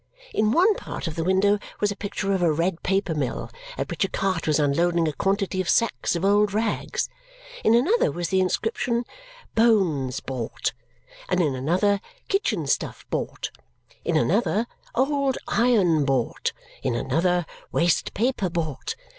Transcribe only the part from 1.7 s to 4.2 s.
was a picture of a red paper mill at which a